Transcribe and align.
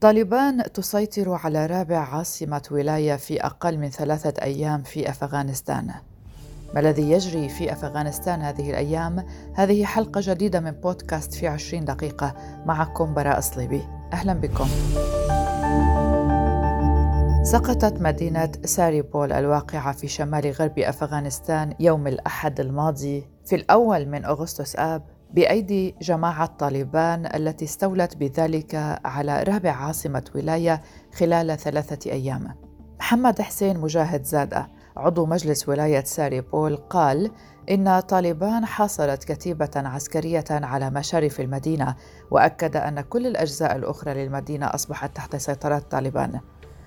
طالبان 0.00 0.72
تسيطر 0.72 1.32
على 1.32 1.66
رابع 1.66 1.98
عاصمة 1.98 2.62
ولاية 2.70 3.16
في 3.16 3.46
أقل 3.46 3.78
من 3.78 3.90
ثلاثة 3.90 4.42
أيام 4.42 4.82
في 4.82 5.10
أفغانستان. 5.10 5.90
ما 6.74 6.80
الذي 6.80 7.10
يجري 7.10 7.48
في 7.48 7.72
أفغانستان 7.72 8.42
هذه 8.42 8.70
الأيام؟ 8.70 9.26
هذه 9.54 9.84
حلقة 9.84 10.20
جديدة 10.24 10.60
من 10.60 10.70
بودكاست 10.70 11.34
في 11.34 11.48
عشرين 11.48 11.84
دقيقة 11.84 12.34
معكم 12.66 13.14
براء 13.14 13.40
صليبي 13.40 13.82
أهلا 14.12 14.32
بكم 14.32 14.68
سقطت 17.42 18.00
مدينة 18.00 18.52
ساريبول 18.64 19.32
الواقعة 19.32 19.92
في 19.92 20.08
شمال 20.08 20.50
غرب 20.50 20.78
أفغانستان 20.78 21.74
يوم 21.80 22.06
الأحد 22.06 22.60
الماضي 22.60 23.26
في 23.44 23.54
الأول 23.54 24.06
من 24.06 24.24
أغسطس 24.24 24.76
آب 24.76 25.02
بأيدي 25.34 25.94
جماعة 26.02 26.46
طالبان 26.46 27.26
التي 27.34 27.64
استولت 27.64 28.16
بذلك 28.16 28.74
على 29.04 29.42
رابع 29.42 29.70
عاصمة 29.70 30.24
ولاية 30.34 30.82
خلال 31.14 31.58
ثلاثة 31.58 32.10
أيام. 32.12 32.54
محمد 33.00 33.42
حسين 33.42 33.78
مجاهد 33.78 34.24
زادة 34.24 34.68
عضو 34.96 35.26
مجلس 35.26 35.68
ولاية 35.68 36.04
ساريبول 36.04 36.76
قال 36.76 37.30
إن 37.70 38.00
طالبان 38.00 38.66
حاصرت 38.66 39.24
كتيبة 39.24 39.70
عسكرية 39.76 40.44
على 40.50 40.90
مشارف 40.90 41.40
المدينة 41.40 41.94
وأكد 42.30 42.76
أن 42.76 43.00
كل 43.00 43.26
الأجزاء 43.26 43.76
الأخرى 43.76 44.14
للمدينة 44.14 44.66
أصبحت 44.66 45.16
تحت 45.16 45.36
سيطرة 45.36 45.78
طالبان. 45.78 46.40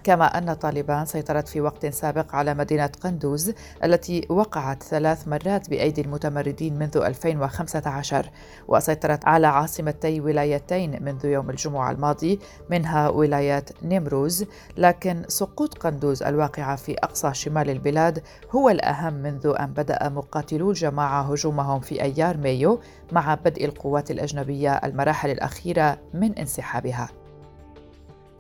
كما 0.04 0.38
أن 0.38 0.54
طالبان 0.54 1.06
سيطرت 1.06 1.48
في 1.48 1.62
وقت 1.62 1.86
سابق 1.86 2.36
على 2.36 2.54
مدينة 2.54 2.90
قندوز 3.02 3.54
التي 3.84 4.26
وقعت 4.30 4.84
ثلاث 4.84 5.28
مرات 5.28 5.70
بأيدي 5.70 6.02
المتمردين 6.02 6.80
منذ 6.80 6.98
2015 6.98 8.30
وسيطرت 8.68 9.26
على 9.26 9.48
عاصمتي 9.48 10.22
ولايتين 10.22 11.04
منذ 11.04 11.26
يوم 11.26 11.50
الجمعة 11.50 11.92
الماضي 11.92 12.40
منها 12.70 13.10
ولاية 13.10 13.66
نيمروز 13.84 14.46
لكن 14.78 15.24
سقوط 15.28 15.78
قندوز 15.78 16.24
الواقعة 16.24 16.76
في 16.76 16.94
أقصى 16.94 17.34
شمال 17.34 17.70
البلاد 17.70 18.24
هو 18.52 18.70
الأهم 18.70 19.14
منذ 19.14 19.54
أن 19.60 19.74
بدأ 19.74 20.10
مقاتلو 20.10 20.70
الجماعة 20.70 21.22
هجومهم 21.22 21.80
في 21.80 22.02
أيار 22.02 22.38
مايو 22.38 22.80
مع 23.12 23.36
بدء 23.36 23.66
القوات 23.66 24.12
الأجنبية 24.12 24.74
المراحل 24.74 25.30
الأخيرة 25.30 25.98
من 26.14 26.34
انسحابها. 26.34 27.21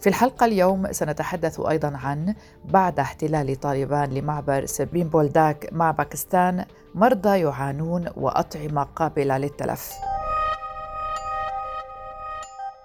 في 0.01 0.09
الحلقة 0.09 0.45
اليوم 0.45 0.91
سنتحدث 0.91 1.59
أيضا 1.59 1.97
عن 1.97 2.35
بعد 2.65 2.99
احتلال 2.99 3.59
طالبان 3.59 4.09
لمعبر 4.09 4.65
سبين 4.65 5.09
بولداك 5.09 5.69
مع 5.71 5.91
باكستان 5.91 6.65
مرضى 6.95 7.39
يعانون 7.39 8.05
وأطعمة 8.15 8.83
قابلة 8.83 9.37
للتلف. 9.37 10.10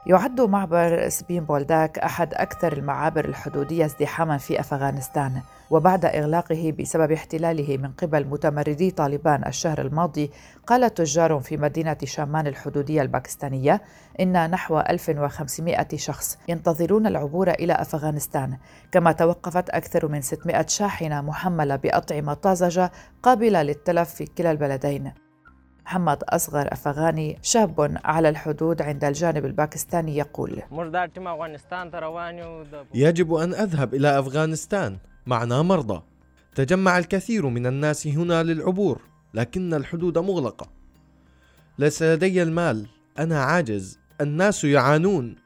يعد 0.07 0.41
معبر 0.41 1.09
سبين 1.09 1.45
بولداك 1.45 1.99
أحد 1.99 2.35
أكثر 2.35 2.73
المعابر 2.73 3.25
الحدودية 3.25 3.85
ازدحاما 3.85 4.39
في 4.39 4.61
أفغانستان 4.61 5.43
وبعد 5.71 6.05
إغلاقه 6.05 6.73
بسبب 6.79 7.13
احتلاله 7.13 7.77
من 7.77 7.93
قبل 7.93 8.27
متمردي 8.27 8.91
طالبان 8.91 9.47
الشهر 9.47 9.81
الماضي 9.81 10.31
قال 10.67 10.95
تجار 10.95 11.41
في 11.41 11.57
مدينة 11.57 11.97
شامان 12.05 12.47
الحدودية 12.47 13.03
الباكستانية 13.03 13.83
إن 14.21 14.51
نحو 14.51 14.79
1500 14.81 15.87
شخص 15.97 16.39
ينتظرون 16.49 17.07
العبور 17.07 17.51
إلى 17.51 17.73
أفغانستان 17.73 18.57
كما 18.93 19.13
توقفت 19.13 19.71
أكثر 19.71 20.09
من 20.09 20.21
600 20.21 20.67
شاحنة 20.67 21.21
محملة 21.21 21.77
بأطعمة 21.77 22.35
طازجة 22.35 22.93
قابلة 23.23 23.63
للتلف 23.63 24.11
في 24.15 24.25
كلا 24.25 24.51
البلدين. 24.51 25.26
محمد 25.87 26.23
أصغر 26.25 26.73
أفغاني 26.73 27.39
شاب 27.43 27.99
على 28.05 28.29
الحدود 28.29 28.83
عند 28.83 29.05
الجانب 29.05 29.45
الباكستاني 29.45 30.17
يقول. 30.17 30.63
يجب 32.95 33.35
أن 33.35 33.55
أذهب 33.55 33.95
إلى 33.95 34.19
أفغانستان. 34.19 34.99
معنا 35.27 35.63
مرضى. 35.63 36.03
تجمع 36.55 36.99
الكثير 36.99 37.47
من 37.47 37.67
الناس 37.67 38.07
هنا 38.07 38.43
للعبور 38.43 39.01
لكن 39.35 39.75
الحدود 39.75 40.19
مغلقة. 40.19 40.67
ليس 41.79 42.03
لدي 42.03 42.43
المال. 42.43 42.87
أنا 43.19 43.43
عاجز. 43.43 43.99
الناس 44.21 44.65
يعانون. 44.65 45.37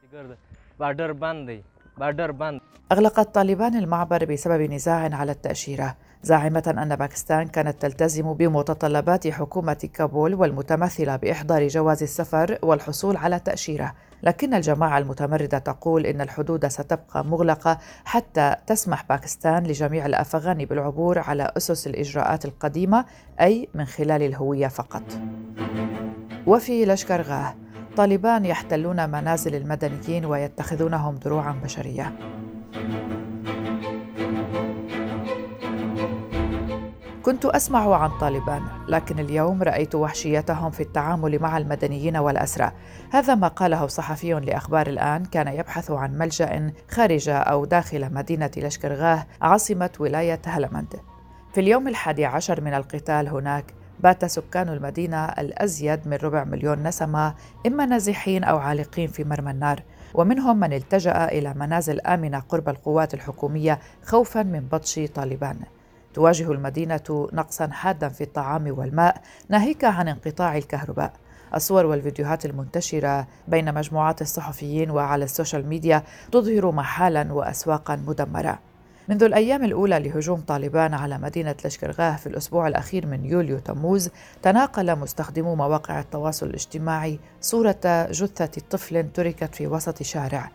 أغلقت 2.93 3.35
طالبان 3.35 3.75
المعبر 3.79 4.25
بسبب 4.25 4.61
نزاع 4.61 5.15
على 5.15 5.33
التأشيرة. 5.33 5.97
زاعمة 6.23 6.75
أن 6.83 6.97
باكستان 6.97 7.47
كانت 7.47 7.83
تلتزم 7.83 8.33
بمتطلبات 8.33 9.29
حكومة 9.29 9.89
كابول 9.95 10.35
والمتمثلة 10.35 11.17
بإحضار 11.17 11.69
جواز 11.69 12.03
السفر 12.03 12.59
والحصول 12.63 13.17
على 13.17 13.39
تأشيرة. 13.39 13.95
لكن 14.23 14.55
الجماعة 14.55 14.99
المتمردة 14.99 15.59
تقول 15.59 16.07
إن 16.07 16.21
الحدود 16.21 16.67
ستبقى 16.67 17.25
مغلقة 17.25 17.79
حتى 18.05 18.57
تسمح 18.67 19.05
باكستان 19.09 19.67
لجميع 19.67 20.07
الأفغان 20.07 20.65
بالعبور 20.65 21.19
على 21.19 21.53
أسس 21.57 21.87
الإجراءات 21.87 22.45
القديمة 22.45 23.05
أي 23.41 23.69
من 23.75 23.85
خلال 23.85 24.23
الهوية 24.23 24.69
فقط. 24.69 25.03
وفي 26.47 26.85
لشكرغاه 26.85 27.55
طالبان 27.97 28.45
يحتلون 28.45 29.11
منازل 29.11 29.55
المدنيين 29.55 30.25
ويتخذونهم 30.25 31.15
دروعا 31.15 31.53
بشرية. 31.53 32.13
كنت 37.23 37.45
أسمع 37.45 37.97
عن 37.97 38.11
طالبان 38.19 38.63
لكن 38.89 39.19
اليوم 39.19 39.63
رأيت 39.63 39.95
وحشيتهم 39.95 40.71
في 40.71 40.83
التعامل 40.83 41.39
مع 41.39 41.59
المدنيين 41.59 42.17
والأسرى. 42.17 42.73
هذا 43.11 43.35
ما 43.35 43.49
قاله 43.49 43.87
صحفي 43.87 44.33
لأخبار 44.33 44.87
الآن 44.87 45.25
كان 45.25 45.49
يبحث 45.49 45.91
عن 45.91 46.19
ملجأ 46.19 46.73
خارج 46.91 47.29
أو 47.29 47.65
داخل 47.65 48.15
مدينة 48.15 48.51
لشكرغاه 48.57 49.27
عاصمة 49.43 49.91
ولاية 49.99 50.41
هلمند 50.47 50.95
في 51.55 51.61
اليوم 51.61 51.89
الحادي 51.89 52.25
عشر 52.25 52.61
من 52.61 52.75
القتال 52.75 53.29
هناك 53.29 53.75
بات 54.01 54.25
سكان 54.25 54.69
المدينة 54.69 55.25
الأزيد 55.25 56.09
من 56.09 56.17
ربع 56.23 56.45
مليون 56.45 56.83
نسمة 56.83 57.35
إما 57.67 57.87
نازحين 57.87 58.45
أو 58.45 58.59
عالقين 58.59 59.09
في 59.09 59.25
مرمى 59.25 59.51
النار. 59.51 59.83
ومنهم 60.15 60.61
من 60.61 60.73
التجأ 60.73 61.25
إلى 61.25 61.55
منازل 61.55 62.01
آمنة 62.01 62.39
قرب 62.39 62.69
القوات 62.69 63.15
الحكومية 63.15 63.79
خوفا 64.05 64.43
من 64.43 64.61
بطش 64.61 65.01
طالبان. 65.15 65.57
تواجه 66.15 66.53
المدينة 66.53 67.29
نقصا 67.33 67.69
حادا 67.69 68.09
في 68.09 68.25
الطعام 68.25 68.79
والماء 68.79 69.23
ناهيك 69.49 69.85
عن 69.85 70.09
انقطاع 70.09 70.57
الكهرباء. 70.57 71.13
الصور 71.55 71.87
والفيديوهات 71.87 72.45
المنتشرة 72.45 73.27
بين 73.49 73.75
مجموعات 73.75 74.23
الصحفيين 74.23 74.91
وعلى 74.91 75.25
ال 75.25 75.31
social 75.31 75.67
media 75.67 76.03
تظهر 76.33 76.71
محالا 76.71 77.33
وأسواقا 77.33 77.97
مدمرة. 77.97 78.59
منذ 79.09 79.23
الأيام 79.23 79.65
الأولى 79.65 79.99
لهجوم 79.99 80.41
طالبان 80.41 80.95
على 80.95 81.19
مدينة 81.19 81.55
لشكرغاه 81.65 82.17
في 82.17 82.27
الأسبوع 82.27 82.69
الأخير 82.69 83.07
من 83.07 83.25
يوليو 83.25 83.59
تموز 83.59 84.11
تناقل 84.43 84.97
مستخدمو 84.97 85.55
مواقع 85.55 86.01
التواصل 86.01 86.47
الاجتماعي 86.47 87.19
صورة 87.41 87.81
جثة 88.11 88.63
طفل 88.71 89.13
تركت 89.13 89.55
في 89.55 89.67
وسط 89.67 90.03
شارع. 90.03 90.51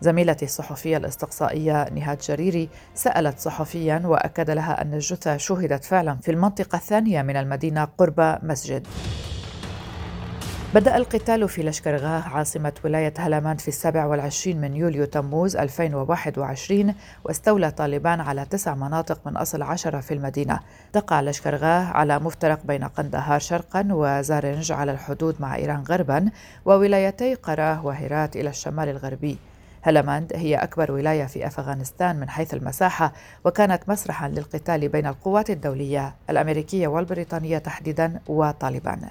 زميلتي 0.00 0.44
الصحفية 0.44 0.96
الاستقصائية 0.96 1.88
نهاد 1.94 2.18
جريري 2.18 2.68
سألت 2.94 3.38
صحفيا 3.38 4.02
وأكد 4.04 4.50
لها 4.50 4.82
أن 4.82 4.94
الجثة 4.94 5.36
شهدت 5.36 5.84
فعلا 5.84 6.16
في 6.16 6.30
المنطقة 6.30 6.76
الثانية 6.76 7.22
من 7.22 7.36
المدينة 7.36 7.84
قرب 7.84 8.38
مسجد. 8.42 8.86
بدأ 10.74 10.96
القتال 10.96 11.48
في 11.48 11.62
لشكرغاه 11.62 12.22
عاصمة 12.28 12.72
ولاية 12.84 13.14
هلمند 13.18 13.60
في 13.60 13.68
السابع 13.68 14.06
والعشرين 14.06 14.60
من 14.60 14.76
يوليو 14.76 15.04
تموز 15.04 15.56
2021 15.56 16.94
واستولى 17.24 17.70
طالبان 17.70 18.20
على 18.20 18.44
تسع 18.44 18.74
مناطق 18.74 19.26
من 19.26 19.36
أصل 19.36 19.62
عشرة 19.62 20.00
في 20.00 20.14
المدينة. 20.14 20.60
تقع 20.92 21.20
لشكرغاه 21.20 21.84
على 21.84 22.18
مفترق 22.18 22.60
بين 22.64 22.84
قندهار 22.84 23.40
شرقا 23.40 23.88
وزارنج 23.90 24.72
على 24.72 24.92
الحدود 24.92 25.36
مع 25.40 25.56
إيران 25.56 25.84
غربا 25.88 26.30
وولايتي 26.64 27.34
قراه 27.34 27.86
وهرات 27.86 28.36
إلى 28.36 28.50
الشمال 28.50 28.88
الغربي. 28.88 29.38
هلمند 29.82 30.32
هي 30.34 30.56
أكبر 30.56 30.92
ولاية 30.92 31.24
في 31.24 31.46
أفغانستان 31.46 32.16
من 32.20 32.28
حيث 32.28 32.54
المساحة 32.54 33.12
وكانت 33.44 33.82
مسرحا 33.88 34.28
للقتال 34.28 34.88
بين 34.88 35.06
القوات 35.06 35.50
الدولية 35.50 36.14
الأمريكية 36.30 36.88
والبريطانية 36.88 37.58
تحديدا 37.58 38.20
وطالبان 38.28 39.08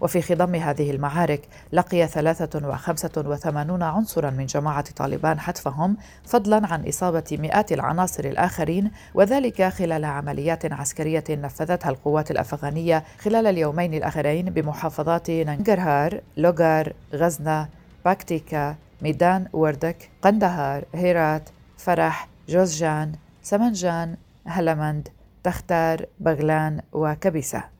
وفي 0.00 0.22
خضم 0.22 0.54
هذه 0.54 0.90
المعارك 0.90 1.40
لقي 1.72 2.06
385 2.06 3.82
عنصرا 3.82 4.30
من 4.30 4.46
جماعة 4.46 4.84
طالبان 4.96 5.40
حتفهم 5.40 5.96
فضلا 6.24 6.66
عن 6.66 6.88
إصابة 6.88 7.24
مئات 7.32 7.72
العناصر 7.72 8.24
الآخرين 8.24 8.90
وذلك 9.14 9.62
خلال 9.62 10.04
عمليات 10.04 10.72
عسكرية 10.72 11.24
نفذتها 11.30 11.90
القوات 11.90 12.30
الأفغانية 12.30 13.04
خلال 13.18 13.46
اليومين 13.46 13.94
الأخيرين 13.94 14.44
بمحافظات 14.44 15.30
ننجرهار، 15.30 16.20
لوغار، 16.36 16.92
غزنة، 17.14 17.68
باكتيكا، 18.04 18.76
ميدان 19.02 19.48
وردك 19.52 20.10
قندهار 20.22 20.84
هيرات 20.94 21.48
فرح 21.78 22.28
جوزجان 22.48 23.12
سمنجان 23.42 24.16
هلمند 24.46 25.08
تختار 25.44 26.06
بغلان 26.20 26.80
وكبسة 26.92 27.74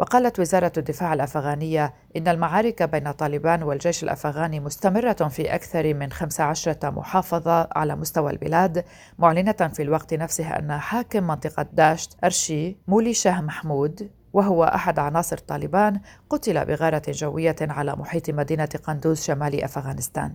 وقالت 0.00 0.40
وزارة 0.40 0.72
الدفاع 0.76 1.14
الأفغانية 1.14 1.94
إن 2.16 2.28
المعارك 2.28 2.82
بين 2.82 3.12
طالبان 3.12 3.62
والجيش 3.62 4.02
الأفغاني 4.02 4.60
مستمرة 4.60 5.12
في 5.12 5.54
أكثر 5.54 5.94
من 5.94 6.12
15 6.12 6.76
محافظة 6.90 7.68
على 7.72 7.96
مستوى 7.96 8.30
البلاد 8.30 8.84
معلنة 9.18 9.52
في 9.52 9.82
الوقت 9.82 10.14
نفسه 10.14 10.58
أن 10.58 10.78
حاكم 10.78 11.26
منطقة 11.26 11.66
داشت 11.72 12.16
أرشي 12.24 12.76
مولي 12.88 13.14
شاه 13.14 13.40
محمود 13.40 14.10
وهو 14.32 14.64
أحد 14.64 14.98
عناصر 14.98 15.38
طالبان 15.38 16.00
قتل 16.30 16.64
بغارة 16.64 17.02
جوية 17.08 17.56
على 17.60 17.96
محيط 17.96 18.30
مدينة 18.30 18.68
قندوز 18.84 19.22
شمال 19.22 19.64
أفغانستان. 19.64 20.34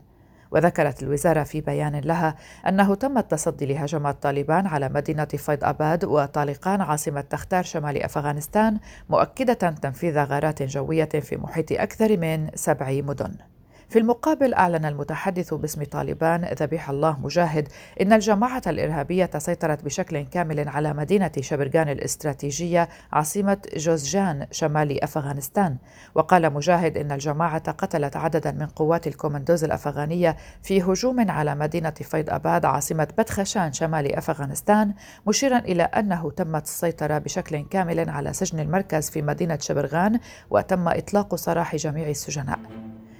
وذكرت 0.55 1.03
الوزارة 1.03 1.43
في 1.43 1.61
بيان 1.61 1.95
لها 1.99 2.35
أنه 2.67 2.95
تم 2.95 3.17
التصدي 3.17 3.65
لهجمات 3.65 4.23
طالبان 4.23 4.67
على 4.67 4.89
مدينة 4.89 5.25
فيض 5.25 5.63
أباد 5.63 6.05
وطالقان 6.05 6.81
عاصمة 6.81 7.21
تختار 7.21 7.63
شمال 7.63 8.03
أفغانستان 8.03 8.79
مؤكدة 9.09 9.53
تنفيذ 9.53 10.19
غارات 10.19 10.63
جوية 10.63 11.09
في 11.21 11.37
محيط 11.37 11.71
أكثر 11.71 12.17
من 12.17 12.49
سبع 12.55 12.91
مدن. 12.91 13.54
في 13.89 13.99
المقابل 13.99 14.53
أعلن 14.53 14.85
المتحدث 14.85 15.53
باسم 15.53 15.83
طالبان 15.83 16.45
ذبيح 16.45 16.89
الله 16.89 17.19
مجاهد 17.19 17.67
إن 18.01 18.13
الجماعة 18.13 18.61
الإرهابية 18.67 19.29
سيطرت 19.37 19.83
بشكل 19.83 20.21
كامل 20.21 20.69
على 20.69 20.93
مدينة 20.93 21.31
شبرغان 21.39 21.89
الاستراتيجية 21.89 22.89
عاصمة 23.11 23.57
جوزجان 23.75 24.47
شمال 24.51 25.03
أفغانستان. 25.03 25.77
وقال 26.15 26.53
مجاهد 26.53 26.97
إن 26.97 27.11
الجماعة 27.11 27.71
قتلت 27.71 28.17
عددا 28.17 28.51
من 28.51 28.65
قوات 28.65 29.07
الكومندوز 29.07 29.63
الأفغانية 29.63 30.37
في 30.63 30.81
هجوم 30.81 31.31
على 31.31 31.55
مدينة 31.55 31.89
فيض 31.89 32.29
أباد 32.29 32.65
عاصمة 32.65 33.07
بدخشان 33.17 33.73
شمال 33.73 34.15
أفغانستان 34.15 34.93
مشيرا 35.27 35.59
إلى 35.59 35.83
أنه 35.83 36.31
تمت 36.31 36.63
السيطرة 36.63 37.17
بشكل 37.17 37.65
كامل 37.69 38.09
على 38.09 38.33
سجن 38.33 38.59
المركز 38.59 39.09
في 39.09 39.21
مدينة 39.21 39.57
شبرغان 39.61 40.19
وتم 40.49 40.87
إطلاق 40.87 41.35
سراح 41.35 41.75
جميع 41.75 42.09
السجناء. 42.09 42.59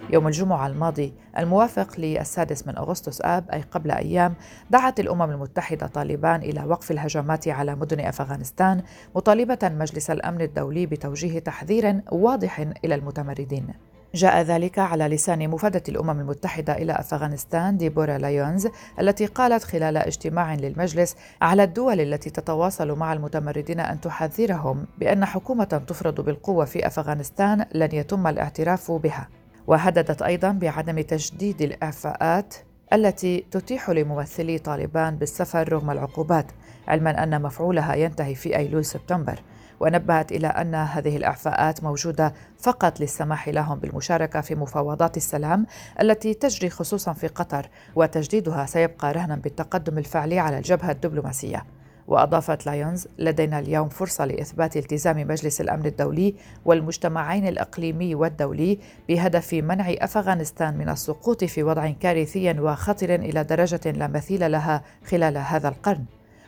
يوم 0.10 0.28
الجمعة 0.28 0.68
الماضي 0.68 1.13
الموافق 1.38 2.00
للسادس 2.00 2.68
من 2.68 2.78
أغسطس 2.78 3.22
آب 3.22 3.50
أي 3.54 3.62
قبل 3.62 3.92
أيام 3.92 4.34
دعت 4.69 5.00
الأمم 5.00 5.31
المتحدة 5.31 5.88
طالبان 5.88 6.42
إلى 6.42 6.63
وقف 6.63 6.92
الهجمات 6.92 7.48
على 7.48 7.75
مدن 7.75 8.00
أفغانستان 8.00 8.81
مطالبة 9.16 9.60
مجلس 9.63 10.12
الأمن 10.12 10.42
الدولي 10.42 10.86
بتوجيه 10.86 11.40
تحذير 11.40 12.02
واضح 12.12 12.60
إلى 12.86 12.96
المتمردين. 12.96 13.68
جاء 14.16 14.42
ذلك 14.42 14.80
على 14.80 15.07
لسان 15.07 15.50
مفادة 15.50 15.84
الأمم 15.90 16.19
المتحدة 16.19 16.74
إلى 16.74 16.94
أفغانستان 16.94 17.78
ديبورا 17.78 18.18
لايونز 18.18 18.68
التي 19.00 19.25
قالت 19.25 19.63
خلال 19.63 19.98
اجتماع 19.98 20.56
للمجلس 20.56 21.16
على 21.42 21.63
الدول 21.63 22.02
التي 22.02 22.30
تتواصل 22.30 22.98
مع 22.98 23.13
المتمردين 23.13 23.80
أن 23.80 24.02
تحذرهم 24.02 24.86
بأن 25.00 25.25
حكومة 25.25 25.84
تفرض 25.88 26.22
بالقوة 26.22 26.66
في 26.66 26.88
أفغانستان 26.88 27.66
لن 27.74 27.90
يتم 27.94 28.28
الاعتراف 28.28 28.92
بها. 28.92 29.28
وهددت 29.68 30.22
أيضا 30.22 30.52
بعدم 30.52 31.02
تجديد 31.02 31.62
الاعفاءات 31.62 32.56
التي 32.94 33.46
تتيح 33.52 33.90
لممثلي 33.90 34.58
طالبان 34.58 35.16
بالسفر 35.16 35.74
رغم 35.74 35.92
العقوبات 35.92 36.46
علما 36.88 37.24
أن 37.24 37.42
مفعولها 37.42 37.96
ينتهي 37.96 38.36
في 38.36 38.58
أيلول 38.58 38.86
سبتمبر. 38.86 39.40
ونبهت 39.80 40.32
إلى 40.32 40.48
أن 40.48 40.76
هذه 40.76 41.18
الاعفاءات 41.18 41.84
موجودة 41.84 42.34
فقط 42.60 43.00
للسماح 43.00 43.50
لهم 43.50 43.80
بالمشاركة 43.80 44.42
في 44.42 44.56
مفاوضات 44.56 45.18
السلام 45.18 45.66
التي 46.02 46.34
تجري 46.34 46.70
خصوصا 46.70 47.14
في 47.14 47.28
قطر 47.28 47.70
وتجديدها 47.96 48.66
سيبقى 48.66 49.14
رهنا 49.14 49.36
بالتقدم 49.36 49.98
الفعلي 49.98 50.40
على 50.40 50.58
الجبهة 50.58 50.92
الدبلوماسية. 50.92 51.66
وأضافت 52.07 52.66
لايونز 52.66 53.07
لدينا 53.18 53.60
اليوم 53.60 53.90
فرصة 53.90 54.25
لإثبات 54.25 54.78
التزام 54.78 55.28
مجلس 55.28 55.62
الأمن 55.62 55.86
الدولي 55.86 56.36
والمجتمعين 56.66 57.48
الإقليمي 57.48 58.16
والدولي 58.16 58.80
بهدف 59.10 59.54
منع 59.54 59.86
أفغانستان 59.90 60.78
من 60.78 60.90
السقوط 60.90 61.44
في 61.44 61.63
وضع 61.63 61.90
كارثي 61.90 62.60
وخطر 62.60 63.16
إلى 63.16 63.44
درجة 63.44 63.92
لا 63.92 64.07
مثيل 64.07 64.52
لها 64.52 64.81
خلال 65.06 65.38
هذا 65.38 65.68
القرن. 65.68 66.06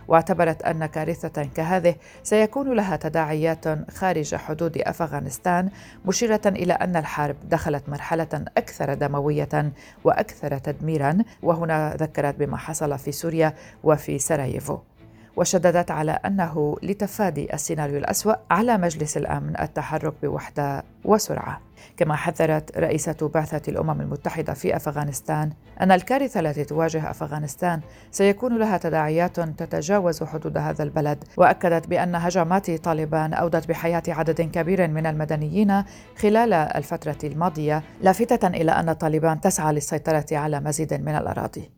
واعتبرت 0.07 0.61
أن 0.63 0.85
كارثة 0.85 1.43
كهذه 1.43 1.95
سيكون 2.23 2.73
لها 2.73 2.95
تداعيات 2.95 3.91
خارج 3.91 4.35
حدود 4.35 4.77
أفغانستان 4.77 5.69
مشيرة 6.05 6.41
إلى 6.45 6.73
أن 6.73 6.95
الحرب 6.95 7.35
دخلت 7.49 7.89
مرحلة 7.89 8.45
أكثر 8.57 8.93
دموية 8.93 9.71
وأكثر 10.03 10.57
تدميرا 10.57 11.17
وهنا 11.43 11.95
ذكرت 11.95 12.35
بما 12.35 12.57
حصل 12.57 12.97
في 12.99 13.11
سوريا 13.11 13.53
وفي 13.83 14.19
سراييفو 14.19 14.77
وشددت 15.37 15.91
على 15.91 16.11
أنه 16.11 16.77
لتفادي 16.83 17.53
السيناريو 17.53 17.97
الأسوأ 17.97 18.33
على 18.51 18.77
مجلس 18.77 19.17
الأمن 19.17 19.59
التحرك 19.59 20.13
بوحدة 20.23 20.83
وسرعة. 21.05 21.61
كما 21.97 22.15
حذرت 22.15 22.77
رئيسة 22.77 23.31
بعثة 23.33 23.71
الأمم 23.71 24.01
المتحدة 24.01 24.53
في 24.53 24.75
أفغانستان 24.75 25.51
أن 25.81 25.91
الكارثة 25.91 26.39
التي 26.39 26.63
تواجه 26.63 27.11
أفغانستان 27.11 27.81
سيكون 28.11 28.57
لها 28.57 28.77
تداعيات 28.77 29.39
تتجاوز 29.39 30.23
حدود 30.23 30.57
هذا 30.57 30.83
البلد. 30.83 31.23
وأكدت 31.37 31.87
بأن 31.87 32.15
هجمات 32.15 32.71
طالبان 32.71 33.33
أودت 33.33 33.67
بحياة 33.69 34.03
عدد 34.07 34.41
كبير 34.41 34.87
من 34.87 35.05
المدنيين 35.05 35.83
خلال 36.17 36.53
الفترة 36.53 37.17
الماضية 37.23 37.83
لافتة 38.01 38.47
إلى 38.47 38.71
أن 38.71 38.93
طالبان 38.93 39.41
تسعى 39.41 39.73
للسيطرة 39.73 40.25
على 40.31 40.59
مزيد 40.59 40.93
من 40.93 41.15
الأراضي. 41.15 41.76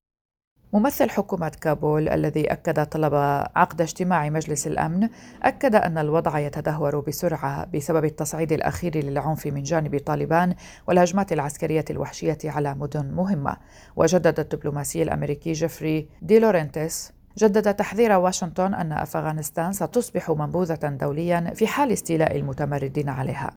ممثل 0.74 1.10
حكومة 1.10 1.52
كابول 1.62 2.10
الذي 2.10 2.52
أكد 2.52 2.86
طلب 2.86 3.14
عقد 3.56 3.82
اجتماع 3.82 4.30
مجلس 4.30 4.68
الأمن 4.68 5.10
أكد 5.44 5.76
أن 5.76 5.98
الوضع 5.98 6.40
يتدهور 6.40 7.00
بسرعة 7.00 7.66
بسبب 7.66 8.06
التصعيد 8.06 8.52
الأخير 8.52 8.98
للعنف 9.06 9.48
من 9.48 9.64
جانب 9.64 9.98
طالبان 9.98 10.56
والهجمات 10.88 11.34
العسكرية 11.34 11.86
الوحشية 11.90 12.38
على 12.46 12.76
مدن 12.76 13.06
مهمة. 13.06 13.58
وجدد 13.96 14.40
الدبلوماسي 14.40 15.04
الأمريكي 15.04 15.52
جيفري 15.52 16.08
دي 16.22 16.40
لورنتيس 16.40 17.12
جدد 17.38 17.74
تحذير 17.74 18.12
واشنطن 18.12 18.74
أن 18.74 18.92
أفغانستان 18.92 19.72
ستصبح 19.74 20.30
منبوذة 20.30 20.76
دوليا 20.76 21.54
في 21.56 21.68
حال 21.68 21.92
استيلاء 21.92 22.36
المتمردين 22.36 23.10
عليها. 23.10 23.52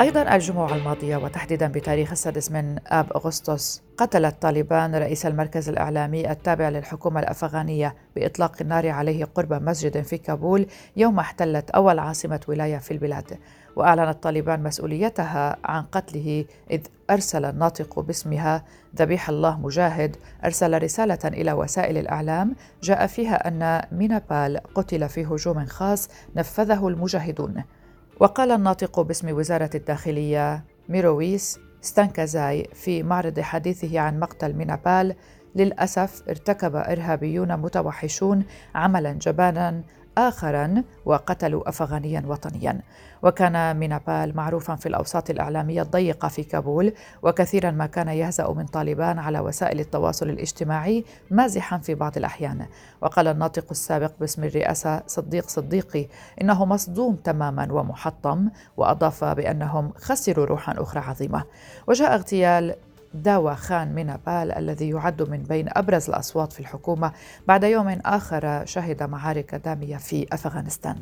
أيضا 0.00 0.34
الجمعة 0.34 0.74
الماضية 0.74 1.16
وتحديدا 1.16 1.66
بتاريخ 1.66 2.10
السادس 2.10 2.50
من 2.50 2.78
آب 2.86 3.12
أغسطس 3.12 3.82
قتلت 3.96 4.42
طالبان 4.42 4.94
رئيس 4.94 5.26
المركز 5.26 5.68
الإعلامي 5.68 6.30
التابع 6.30 6.68
للحكومة 6.68 7.20
الأفغانية 7.20 7.94
بإطلاق 8.16 8.56
النار 8.60 8.88
عليه 8.88 9.24
قرب 9.24 9.52
مسجد 9.52 10.02
في 10.02 10.18
كابول 10.18 10.66
يوم 10.96 11.18
احتلت 11.18 11.70
أول 11.70 11.98
عاصمة 11.98 12.40
ولاية 12.48 12.78
في 12.78 12.90
البلاد. 12.90 13.38
وأعلنت 13.76 14.22
طالبان 14.22 14.62
مسؤوليتها 14.62 15.56
عن 15.64 15.82
قتله 15.82 16.44
إذ 16.70 16.80
أرسل 17.10 17.44
الناطق 17.44 18.00
باسمها 18.00 18.64
ذبيح 18.96 19.28
الله 19.28 19.60
مجاهد 19.60 20.16
أرسل 20.44 20.82
رسالة 20.82 21.18
إلى 21.24 21.52
وسائل 21.52 21.98
الإعلام 21.98 22.54
جاء 22.82 23.06
فيها 23.06 23.48
أن 23.48 23.82
مينابال 23.92 24.60
قتل 24.74 25.08
في 25.08 25.24
هجوم 25.24 25.66
خاص 25.66 26.08
نفذه 26.36 26.88
المجاهدون. 26.88 27.62
وقال 28.20 28.50
الناطق 28.52 29.00
باسم 29.00 29.36
وزارة 29.36 29.70
الداخلية 29.74 30.64
ميرويس 30.88 31.58
ستانكازاي 31.80 32.68
في 32.74 33.02
معرض 33.02 33.40
حديثه 33.40 34.00
عن 34.00 34.20
مقتل 34.20 34.52
مينابال 34.52 35.14
للأسف 35.54 36.22
ارتكب 36.28 36.76
إرهابيون 36.76 37.56
متوحشون 37.56 38.44
عملا 38.74 39.12
جبانا 39.12 39.82
آخرا 40.18 40.82
وقتلوا 41.04 41.68
أفغانيا 41.68 42.22
وطنيا. 42.26 42.80
وكان 43.22 43.76
مينابال 43.76 44.36
معروفا 44.36 44.76
في 44.76 44.86
الأوساط 44.86 45.30
الإعلامية 45.30 45.82
الضيقة 45.82 46.28
في 46.28 46.42
كابول 46.42 46.92
وكثيرا 47.22 47.70
ما 47.70 47.86
كان 47.86 48.08
يهزأ 48.08 48.52
من 48.52 48.66
طالبان 48.66 49.18
على 49.18 49.40
وسائل 49.40 49.80
التواصل 49.80 50.28
الاجتماعي 50.30 51.04
مازحا 51.30 51.78
في 51.78 51.94
بعض 51.94 52.16
الأحيان. 52.16 52.66
وقال 53.00 53.28
الناطق 53.28 53.64
السابق 53.70 54.12
باسم 54.20 54.44
الرئاسة 54.44 55.02
صديق 55.06 55.48
صديقي 55.48 56.08
إنه 56.40 56.64
مصدوم 56.64 57.14
تماما 57.14 57.72
ومحطم 57.72 58.48
وأضاف 58.76 59.24
بأنهم 59.24 59.92
خسروا 59.96 60.46
روحا 60.46 60.74
أخرى 60.78 61.00
عظيمة. 61.00 61.44
وجاء 61.86 62.14
اغتيال 62.14 62.74
داوا 63.14 63.54
خان 63.54 63.94
من 63.94 64.06
نابال 64.06 64.52
الذي 64.52 64.90
يعد 64.90 65.22
من 65.22 65.42
بين 65.42 65.68
أبرز 65.68 66.08
الأصوات 66.08 66.52
في 66.52 66.60
الحكومة 66.60 67.12
بعد 67.48 67.64
يوم 67.64 67.88
آخر 67.88 68.66
شهد 68.66 69.02
معارك 69.02 69.54
دامية 69.54 69.96
في 69.96 70.26
أفغانستان. 70.32 70.96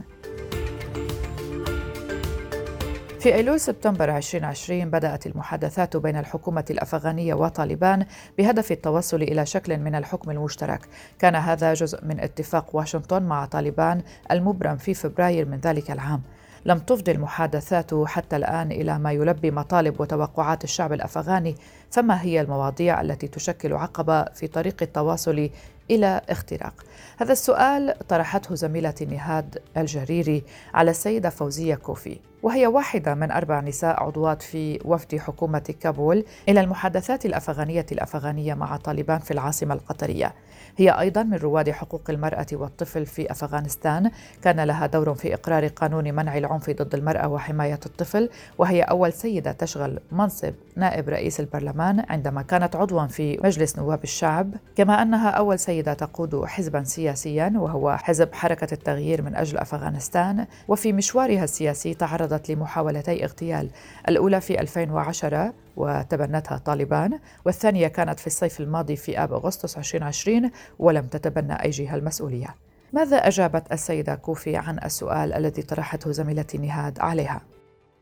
في 3.21 3.35
أيلول 3.35 3.61
سبتمبر 3.61 4.17
2020 4.17 4.91
بدأت 4.91 5.27
المحادثات 5.27 5.97
بين 5.97 6.17
الحكومة 6.17 6.65
الأفغانية 6.71 7.35
وطالبان 7.35 8.07
بهدف 8.38 8.73
التوصل 8.73 9.23
إلى 9.23 9.47
شكل 9.47 9.79
من 9.79 9.95
الحكم 9.95 10.31
المشترك. 10.31 10.81
كان 11.19 11.35
هذا 11.35 11.75
جزء 11.75 12.05
من 12.05 12.21
اتفاق 12.21 12.77
واشنطن 12.77 13.23
مع 13.23 13.45
طالبان 13.45 14.03
المبرم 14.31 14.77
في 14.77 14.95
فبراير 14.95 15.47
من 15.47 15.59
ذلك 15.59 15.91
العام. 15.91 16.23
لم 16.65 16.79
تفضي 16.79 17.12
المحادثات 17.12 17.95
حتى 17.95 18.37
الآن 18.37 18.73
إلى 18.73 18.99
ما 18.99 19.12
يلبي 19.12 19.50
مطالب 19.50 20.00
وتوقعات 20.00 20.65
الشعب 20.65 20.93
الأفغاني 20.93 21.55
فما 21.90 22.23
هي 22.23 22.40
المواضيع 22.40 23.00
التي 23.00 23.28
تشكل 23.28 23.73
عقبة 23.73 24.25
في 24.25 24.47
طريق 24.47 24.83
التواصل 24.83 25.50
إلى 25.90 26.21
اختراق؟ 26.28 26.75
هذا 27.18 27.33
السؤال 27.33 27.95
طرحته 28.09 28.54
زميلتي 28.54 29.04
نهاد 29.04 29.59
الجريري 29.76 30.42
على 30.75 30.90
السيدة 30.90 31.30
فوزية 31.30 31.75
كوفي 31.75 32.18
وهي 32.42 32.66
واحدة 32.66 33.14
من 33.14 33.30
أربع 33.30 33.61
نساء 33.61 34.02
عضوات 34.02 34.42
في 34.42 34.80
وفد 34.85 35.16
حكومة 35.16 35.75
كابول 35.80 36.25
إلى 36.49 36.61
المحادثات 36.61 37.26
الأفغانية 37.26 37.87
الأفغانية 37.92 38.54
مع 38.54 38.76
طالبان 38.76 39.18
في 39.18 39.30
العاصمة 39.30 39.75
القطرية. 39.75 40.35
هي 40.76 40.90
أيضا 40.90 41.23
من 41.23 41.35
رواد 41.35 41.71
حقوق 41.71 42.02
المرأة 42.09 42.47
والطفل 42.52 43.07
في 43.07 43.30
أفغانستان. 43.30 44.11
كان 44.42 44.61
لها 44.61 44.87
دور 44.87 45.14
في 45.14 45.35
إقرار 45.35 45.66
قانون 45.66 46.14
منع 46.14 46.38
العنف 46.38 46.71
ضد 46.71 46.95
المرأة 46.95 47.28
وحماية 47.28 47.80
الطفل 47.87 48.30
وهي 48.59 48.83
أول 48.83 49.12
سيدة 49.12 49.52
تشغل 49.52 50.00
منصب 50.12 50.54
نائب 50.76 51.09
رئيس 51.09 51.40
البرلمان. 51.40 51.78
عندما 51.81 52.43
كانت 52.43 52.77
عضوا 52.77 53.07
في 53.07 53.39
مجلس 53.45 53.79
نواب 53.79 54.05
الشعب 54.05 54.55
كما 54.77 55.03
أنها 55.03 55.31
أول 55.31 55.59
سيدة 55.59 55.95
تقود 55.95 56.45
حزبا 56.45 56.83
سياسيا 56.83 57.53
وهو 57.57 57.97
حزب 57.97 58.35
حركة 58.35 58.75
التغيير 58.75 59.23
من 59.23 59.35
أجل 59.35 59.59
أفغانستان 59.59 60.47
وفي 60.69 60.93
مشوارها 60.93 61.45
السياسي 61.45 61.95
تعرضت 61.95 62.51
لمحاولتي 62.51 63.25
اغتيال 63.25 63.71
الأولى 64.09 64.41
في 64.41 64.61
2010 64.61 65.53
وتبنتها 65.77 66.59
طالبان 66.59 67.19
والثانية 67.45 67.89
كانت 67.89 68.21
في 68.21 68.27
الصيف 68.27 68.61
الماضي 68.61 68.97
في 68.97 69.23
آب 69.23 69.33
أغسطس 69.33 69.79
2020 69.79 70.51
ولم 70.79 71.07
تتبنى 71.07 71.63
أي 71.63 71.71
جهة 71.71 71.95
المسؤولية 71.95 72.55
ماذا 72.93 73.17
أجابت 73.17 73.73
السيدة 73.73 74.15
كوفي 74.15 74.57
عن 74.57 74.79
السؤال 74.85 75.33
الذي 75.33 75.63
طرحته 75.63 76.13
زميلتي 76.13 76.59
نهاد 76.59 77.01
عليها؟ 77.01 77.41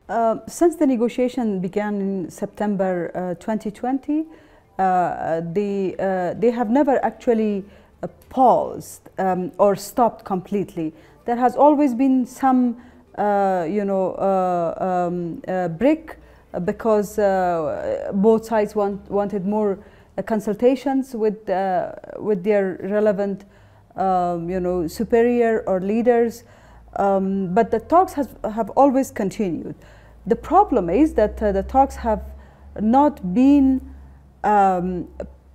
Uh, 0.08 0.38
since 0.46 0.76
the 0.76 0.86
negotiation 0.86 1.58
began 1.58 2.00
in 2.00 2.30
September 2.30 3.10
uh, 3.14 3.34
2020, 3.34 4.24
uh, 4.78 5.40
they, 5.52 5.96
uh, 5.98 6.32
they 6.34 6.50
have 6.50 6.70
never 6.70 7.04
actually 7.04 7.64
uh, 8.02 8.06
paused 8.28 9.08
um, 9.18 9.50
or 9.58 9.74
stopped 9.74 10.24
completely. 10.24 10.94
There 11.24 11.34
has 11.34 11.56
always 11.56 11.92
been 11.92 12.24
some, 12.24 12.76
you 13.18 13.84
know, 13.84 14.16
um, 14.78 15.42
break 15.76 16.14
because 16.64 17.16
both 18.14 18.44
sides 18.44 18.76
want, 18.76 19.10
wanted 19.10 19.44
more 19.44 19.78
consultations 20.24 21.14
with, 21.14 21.48
with 22.18 22.44
their 22.44 22.78
relevant 22.82 23.44
um, 23.96 24.48
you 24.48 24.60
know, 24.60 24.86
superior 24.86 25.64
or 25.66 25.80
leaders. 25.80 26.44
Um, 26.96 27.54
but 27.54 27.70
the 27.70 27.80
talks 27.80 28.12
has, 28.12 28.28
have 28.44 28.70
always 28.70 29.10
continued. 29.10 29.74
The 30.28 30.36
problem 30.36 30.90
is 30.90 31.14
that 31.14 31.36
the 31.36 31.62
talks 31.62 31.96
have 31.96 32.22
not 32.80 33.14
been 33.34 33.80
um, 34.42 35.06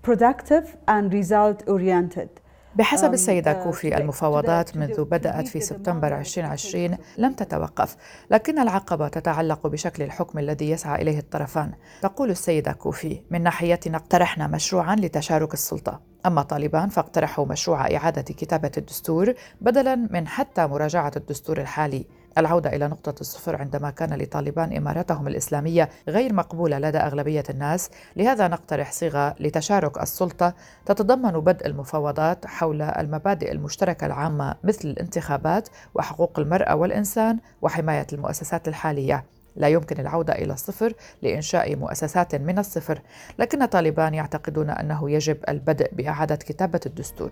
productive 0.01 0.77
and 0.87 1.13
result 1.13 1.63
oriented. 1.67 2.29
بحسب 2.75 3.13
السيدة 3.13 3.53
كوفي 3.53 3.97
المفاوضات 3.97 4.77
منذ 4.77 5.03
بدأت 5.03 5.47
في 5.47 5.59
سبتمبر 5.59 6.19
2020 6.19 6.97
لم 7.17 7.33
تتوقف 7.33 7.95
لكن 8.29 8.59
العقبة 8.59 9.07
تتعلق 9.07 9.67
بشكل 9.67 10.03
الحكم 10.03 10.39
الذي 10.39 10.69
يسعى 10.69 11.01
إليه 11.01 11.19
الطرفان. 11.19 11.71
تقول 12.01 12.29
السيدة 12.29 12.71
كوفي 12.71 13.21
من 13.31 13.43
ناحيتنا 13.43 13.97
اقترحنا 13.97 14.47
مشروعا 14.47 14.95
لتشارك 14.95 15.53
السلطة. 15.53 16.01
أما 16.25 16.41
طالبان 16.41 16.89
فاقترحوا 16.89 17.45
مشروع 17.45 17.95
إعادة 17.95 18.21
كتابة 18.21 18.71
الدستور 18.77 19.33
بدلا 19.61 19.95
من 19.95 20.27
حتى 20.27 20.67
مراجعة 20.67 21.11
الدستور 21.15 21.57
الحالي. 21.57 22.05
العودة 22.37 22.75
إلى 22.75 22.87
نقطة 22.87 23.21
الصفر 23.21 23.55
عندما 23.55 23.89
كان 23.89 24.13
لطالبان 24.13 24.77
إمارتهم 24.77 25.27
الإسلامية 25.27 25.89
غير 26.07 26.33
مقبولة 26.33 26.79
لدى 26.79 26.97
أغلبية 26.97 27.43
الناس 27.49 27.89
لهذا 28.15 28.47
نقترح 28.47 28.91
صيغة 28.91 29.35
لتشارك 29.39 30.01
السلطة 30.01 30.53
تتضمن 30.85 31.31
بدء 31.31 31.67
المفاوضات 31.67 32.45
حول 32.45 32.81
المبادئ 32.81 33.51
المشتركة 33.51 34.05
العامة 34.05 34.55
مثل 34.63 34.87
الانتخابات 34.87 35.69
وحقوق 35.93 36.39
المرأة 36.39 36.75
والإنسان 36.75 37.39
وحماية 37.61 38.07
المؤسسات 38.13 38.67
الحالية 38.67 39.25
لا 39.55 39.67
يمكن 39.67 39.99
العودة 39.99 40.33
إلى 40.33 40.53
الصفر 40.53 40.93
لإنشاء 41.21 41.75
مؤسسات 41.75 42.35
من 42.35 42.59
الصفر، 42.59 43.01
لكن 43.39 43.65
طالبان 43.65 44.13
يعتقدون 44.13 44.69
أنه 44.69 45.11
يجب 45.11 45.37
البدء 45.49 45.89
بإعادة 45.95 46.35
كتابة 46.35 46.79
الدستور. 46.85 47.29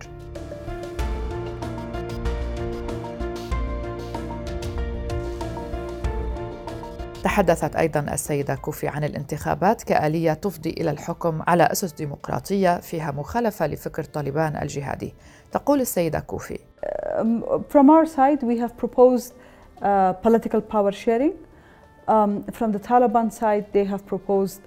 تحدثت 7.24 7.76
أيضا 7.76 8.00
السيدة 8.00 8.54
كوفي 8.54 8.88
عن 8.88 9.04
الانتخابات 9.04 9.82
كآلية 9.82 10.32
تفضي 10.32 10.70
إلى 10.70 10.90
الحكم 10.90 11.42
على 11.46 11.62
أسس 11.62 11.92
ديمقراطية 11.92 12.80
فيها 12.80 13.10
مخالفة 13.10 13.66
لفكر 13.66 14.04
طالبان 14.04 14.56
الجهادي 14.62 15.14
تقول 15.52 15.80
السيدة 15.80 16.20
كوفي 16.20 16.58
From 17.72 17.90
our 17.90 18.06
side 18.06 18.42
we 18.42 18.56
have 18.58 18.76
proposed 18.76 19.32
uh, 19.82 20.12
political 20.26 20.60
power 20.60 20.92
sharing 20.92 21.34
um, 22.08 22.42
From 22.58 22.72
the 22.72 22.78
Taliban 22.78 23.30
side 23.32 23.66
they 23.72 23.84
have 23.84 24.06
proposed 24.06 24.60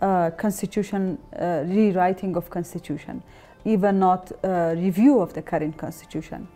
uh, 0.00 0.30
constitution 0.44 1.18
uh, 1.38 1.64
rewriting 1.66 2.36
of 2.36 2.50
constitution 2.50 3.22
even 3.64 4.00
not 4.00 4.32
uh, 4.32 4.74
review 4.76 5.20
of 5.20 5.32
the 5.34 5.42
current 5.42 5.76
constitution 5.76 6.48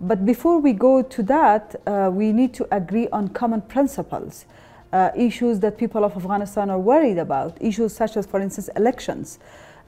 But 0.00 0.24
before 0.24 0.58
we 0.60 0.72
go 0.72 1.02
to 1.02 1.22
that, 1.24 1.76
uh, 1.86 2.10
we 2.12 2.32
need 2.32 2.54
to 2.54 2.66
agree 2.74 3.08
on 3.08 3.28
common 3.28 3.60
principles, 3.60 4.46
uh, 4.94 5.10
issues 5.14 5.60
that 5.60 5.76
people 5.76 6.04
of 6.04 6.16
Afghanistan 6.16 6.70
are 6.70 6.78
worried 6.78 7.18
about, 7.18 7.58
issues 7.60 7.92
such 7.92 8.16
as, 8.16 8.24
for 8.24 8.40
instance, 8.40 8.70
elections. 8.76 9.38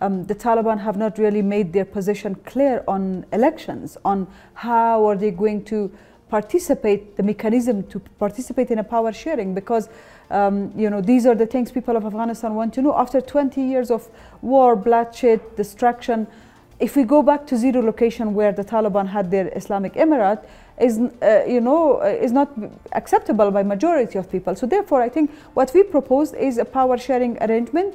Um, 0.02 0.26
the 0.26 0.34
Taliban 0.34 0.80
have 0.80 0.98
not 0.98 1.16
really 1.16 1.40
made 1.40 1.72
their 1.72 1.86
position 1.86 2.34
clear 2.44 2.84
on 2.86 3.24
elections, 3.32 3.96
on 4.04 4.26
how 4.52 5.06
are 5.06 5.16
they 5.16 5.30
going 5.30 5.64
to 5.66 5.90
participate, 6.28 7.16
the 7.16 7.22
mechanism 7.22 7.82
to 7.84 8.00
participate 8.18 8.70
in 8.70 8.80
a 8.80 8.84
power 8.84 9.12
sharing, 9.12 9.54
because 9.54 9.88
um, 10.30 10.72
you 10.76 10.90
know 10.90 11.00
these 11.00 11.24
are 11.24 11.34
the 11.34 11.46
things 11.46 11.70
people 11.70 11.96
of 11.96 12.04
Afghanistan 12.04 12.54
want 12.54 12.74
to 12.74 12.82
know. 12.82 12.94
After 12.94 13.20
20 13.20 13.62
years 13.62 13.90
of 13.90 14.08
war, 14.42 14.76
bloodshed, 14.76 15.40
destruction, 15.56 16.26
if 16.82 16.96
we 16.96 17.04
go 17.04 17.22
back 17.22 17.46
to 17.46 17.56
zero 17.56 17.80
location 17.80 18.34
where 18.34 18.52
the 18.52 18.64
Taliban 18.64 19.06
had 19.06 19.30
their 19.30 19.48
Islamic 19.56 19.94
Emirate, 19.94 20.42
is 20.80 20.98
uh, 20.98 21.44
you 21.46 21.60
know 21.60 22.00
uh, 22.02 22.26
is 22.26 22.32
not 22.32 22.50
acceptable 22.92 23.50
by 23.50 23.62
majority 23.62 24.18
of 24.18 24.30
people. 24.30 24.56
So 24.56 24.66
therefore, 24.66 25.00
I 25.00 25.08
think 25.08 25.30
what 25.54 25.72
we 25.74 25.84
proposed 25.84 26.34
is 26.34 26.58
a 26.58 26.64
power 26.64 26.98
sharing 26.98 27.40
arrangement 27.40 27.94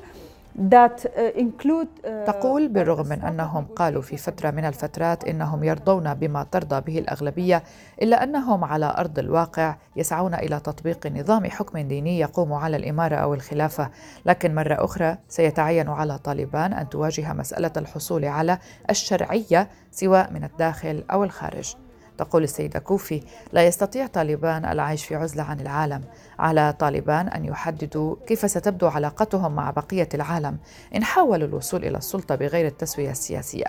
تقول 2.26 2.68
بالرغم 2.68 3.08
من 3.08 3.22
أنهم 3.22 3.66
قالوا 3.66 4.02
في 4.02 4.18
فترة 4.18 4.52
من 4.52 4.66
الفترات 4.66 5.24
إنهم 5.24 5.64
يرضون 5.64 6.14
بما 6.14 6.44
ترضى 6.44 6.82
به 6.82 7.00
الأغلبية 7.00 7.64
إلا 8.02 8.24
أنهم 8.24 8.64
على 8.64 8.96
أرض 8.98 9.20
الواقع 9.20 9.76
يسعون 9.96 10.34
إلى 10.34 10.60
تطبيق 10.60 11.08
نظام 11.08 11.46
حكم 11.46 11.80
ديني 11.80 12.20
يقوم 12.20 12.54
على 12.54 12.78
الإمارة 12.78 13.16
أو 13.16 13.34
الخلافة. 13.34 13.90
لكن 14.26 14.56
مرة 14.56 14.86
أخرى 14.86 15.18
سيتعين 15.28 15.90
على 15.90 16.18
طالبان 16.18 16.74
أن 16.74 16.90
تواجه 16.90 17.34
مسألة 17.34 17.72
الحصول 17.78 18.26
على 18.26 18.58
الشرعية 18.90 19.70
سواء 19.92 20.34
من 20.34 20.44
الداخل 20.44 21.04
أو 21.12 21.24
الخارج. 21.24 21.76
تقول 22.18 22.44
السيدة 22.44 22.80
كوفي 22.80 23.22
لا 23.54 23.68
يستطيع 23.68 24.08
طالبان 24.08 24.66
العيش 24.66 25.06
في 25.06 25.16
عزلة 25.16 25.44
عن 25.44 25.60
العالم 25.60 26.02
على 26.40 26.74
طالبان 26.80 27.28
أن 27.28 27.46
يحددوا 27.46 28.16
كيف 28.28 28.52
ستبدو 28.52 28.88
علاقتهم 28.88 29.56
مع 29.56 29.72
بقية 29.72 30.10
العالم 30.14 30.58
إن 30.96 31.04
حاولوا 31.04 31.48
الوصول 31.48 31.86
إلى 31.86 31.98
السلطة 31.98 32.36
بغير 32.36 32.68
التسوية 32.68 33.12
السياسية 33.12 33.66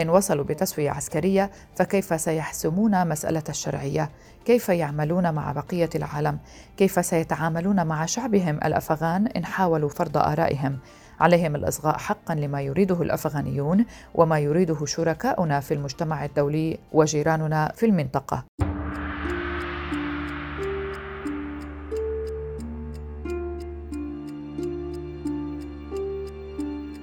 إن 0.00 0.08
وصلوا 0.10 0.44
بتسوية 0.44 0.90
عسكرية 0.90 1.50
فكيف 1.76 2.20
سيحسمون 2.20 3.08
مسألة 3.08 3.42
الشرعية؟ 3.48 4.10
كيف 4.44 4.68
يعملون 4.68 5.34
مع 5.34 5.52
بقية 5.52 5.90
العالم؟ 5.94 6.38
كيف 6.76 7.06
سيتعاملون 7.06 7.86
مع 7.86 8.06
شعبهم 8.06 8.56
الأفغان 8.64 9.26
إن 9.26 9.44
حاولوا 9.44 9.88
فرض 9.88 10.16
آرائهم؟ 10.16 10.78
عليهم 11.22 11.56
الإصغاء 11.56 11.98
حقا 11.98 12.34
لما 12.34 12.60
يريده 12.62 13.02
الأفغانيون 13.02 13.84
وما 14.14 14.38
يريده 14.38 14.86
شركاؤنا 14.86 15.60
في 15.60 15.74
المجتمع 15.74 16.24
الدولي 16.24 16.78
وجيراننا 16.92 17.72
في 17.76 17.86
المنطقة. 17.86 18.44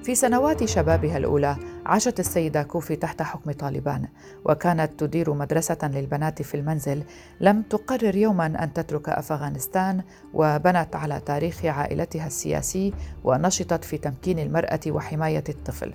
في 0.02 0.14
سنوات 0.14 0.64
شبابها 0.64 1.16
الأولى 1.16 1.56
عاشت 1.90 2.20
السيدة 2.20 2.62
كوفي 2.62 2.96
تحت 2.96 3.22
حكم 3.22 3.52
طالبان 3.52 4.08
وكانت 4.44 4.90
تدير 5.00 5.32
مدرسة 5.34 5.78
للبنات 5.82 6.42
في 6.42 6.54
المنزل. 6.54 7.02
لم 7.40 7.62
تقرر 7.62 8.16
يوما 8.16 8.46
أن 8.46 8.72
تترك 8.72 9.08
أفغانستان 9.08 10.02
وبنت 10.34 10.96
على 10.96 11.20
تاريخ 11.26 11.64
عائلتها 11.64 12.26
السياسي 12.26 12.92
ونشطت 13.24 13.84
في 13.84 13.98
تمكين 13.98 14.38
المرأة 14.38 14.80
وحماية 14.86 15.44
الطفل. 15.48 15.94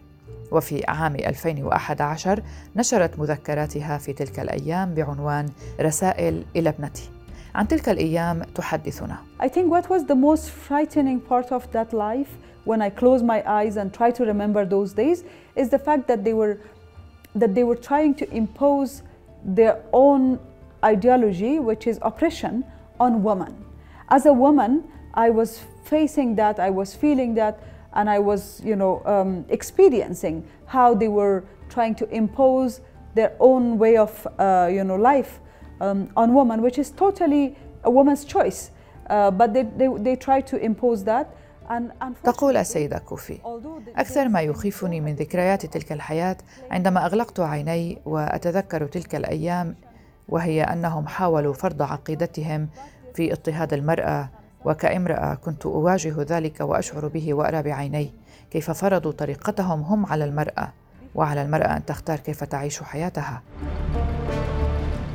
وفي 0.51 0.83
عام 0.87 1.15
2011 1.15 2.43
نشرت 2.75 3.19
مذكراتها 3.19 3.97
في 3.97 4.13
تلك 4.13 4.39
الأيام 4.39 4.93
بعنوان 4.93 5.49
رسائل 5.81 6.45
إلى 6.55 6.69
ابنتي. 6.69 7.09
عن 7.55 7.67
تلك 7.67 7.89
الأيام 7.89 8.43
تحدثنا. 8.43 9.17
I 9.39 9.47
think 9.47 9.71
what 9.71 9.89
was 9.89 10.01
the 10.03 10.15
most 10.15 10.49
frightening 10.49 11.19
part 11.29 11.51
of 11.51 11.63
that 11.71 11.93
life 11.93 12.54
when 12.65 12.81
I 12.81 12.89
close 12.89 13.23
my 13.23 13.41
eyes 13.49 13.77
and 13.77 13.93
try 13.93 14.11
to 14.11 14.25
remember 14.25 14.65
those 14.65 14.93
days 14.93 15.23
is 15.55 15.69
the 15.69 15.79
fact 15.79 16.07
that 16.07 16.23
they 16.23 16.33
were 16.33 16.59
that 17.35 17.53
they 17.53 17.63
were 17.63 17.75
trying 17.75 18.15
to 18.15 18.29
impose 18.33 19.03
their 19.43 19.83
own 19.91 20.39
ideology, 20.83 21.59
which 21.59 21.85
is 21.85 21.99
oppression, 22.01 22.63
on 22.99 23.23
women. 23.23 23.53
As 24.09 24.25
a 24.25 24.31
woman, 24.31 24.89
I 25.13 25.29
was 25.29 25.61
facing 25.83 26.35
that, 26.35 26.59
I 26.59 26.69
was 26.69 26.95
feeling 26.95 27.35
that, 27.35 27.61
and 27.93 28.09
I 28.09 28.19
was, 28.19 28.61
you 28.63 28.75
know, 28.75 29.01
um, 29.05 29.45
experiencing 29.49 30.47
how 30.65 30.93
they 30.93 31.07
were 31.07 31.43
trying 31.69 31.95
to 31.95 32.09
impose 32.09 32.81
their 33.15 33.35
own 33.39 33.77
way 33.77 33.97
of, 33.97 34.27
uh, 34.39 34.69
you 34.71 34.83
know, 34.83 34.95
life 34.95 35.39
um, 35.81 36.09
on 36.15 36.33
women, 36.33 36.61
which 36.61 36.77
is 36.77 36.91
totally 36.91 37.57
a 37.83 37.89
woman's 37.89 38.25
choice. 38.25 38.71
Uh, 39.09 39.31
but 39.31 39.53
they, 39.53 39.63
they, 39.63 39.87
they 39.97 40.15
try 40.15 40.41
to 40.41 40.57
impose 40.57 41.03
that. 41.03 41.35
تقول 42.23 42.57
السيدة 42.57 42.97
كوفي 42.97 43.37
أكثر 43.97 44.27
ما 44.27 44.41
يخيفني 44.41 45.01
من 45.01 45.15
ذكريات 45.15 45.65
تلك 45.65 45.91
الحياة 45.91 46.37
عندما 46.71 47.05
أغلقت 47.05 47.39
عيني 47.39 48.01
وأتذكر 48.05 48.87
تلك 48.87 49.15
الأيام 49.15 49.75
وهي 50.29 50.63
أنهم 50.63 51.07
حاولوا 51.07 51.53
فرض 51.53 51.81
عقيدتهم 51.81 52.69
في 53.13 53.33
اضطهاد 53.33 53.73
المرأة 53.73 54.29
وكامرأة 54.65 55.33
كنت 55.35 55.65
أواجه 55.65 56.15
ذلك 56.19 56.61
وأشعر 56.61 57.07
به 57.07 57.33
وأرى 57.33 57.61
بعيني 57.61 58.11
كيف 58.51 58.71
فرضوا 58.71 59.11
طريقتهم 59.11 59.81
هم 59.81 60.05
على 60.05 60.25
المرأة 60.25 60.71
وعلى 61.15 61.41
المرأة 61.41 61.77
أن 61.77 61.85
تختار 61.85 62.19
كيف 62.19 62.43
تعيش 62.43 62.83
حياتها. 62.83 63.41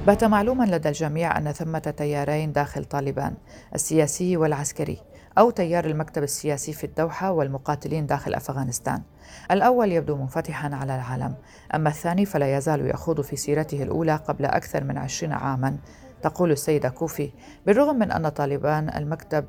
بات 0.07 0.25
معلوما 0.25 0.64
لدى 0.64 0.88
الجميع 0.88 1.38
أن 1.38 1.52
ثمة 1.52 1.95
تيارين 1.97 2.52
داخل 2.52 2.85
طالبان 2.85 3.35
السياسي 3.75 4.37
والعسكري. 4.37 4.99
أو 5.40 5.50
تيار 5.50 5.85
المكتب 5.85 6.23
السياسي 6.23 6.73
في 6.73 6.85
الدوحة 6.85 7.30
والمقاتلين 7.30 8.06
داخل 8.06 8.35
أفغانستان. 8.35 9.02
الأول 9.50 9.92
يبدو 9.92 10.16
منفتحا 10.16 10.75
على 10.75 10.94
العالم 10.94 11.35
أما 11.75 11.88
الثاني 11.88 12.25
فلا 12.25 12.56
يزال 12.56 12.90
يخوض 12.90 13.20
في 13.20 13.37
سيرته 13.37 13.82
الأولى 13.82 14.16
قبل 14.16 14.44
أكثر 14.44 14.85
من 14.85 14.99
عشرين 14.99 15.32
عاما. 15.32 15.76
تقول 16.23 16.50
السيدة 16.50 16.88
كوفي 16.88 17.32
بالرغم 17.66 17.99
من 17.99 18.12
أن 18.12 18.28
طالبان 18.28 18.88
المكتب 18.88 19.44